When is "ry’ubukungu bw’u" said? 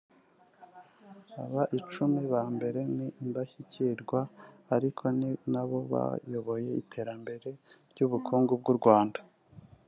7.91-8.77